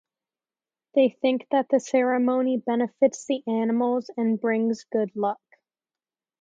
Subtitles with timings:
[0.95, 5.39] They think that the ceremony benefits the animals and brings good luck.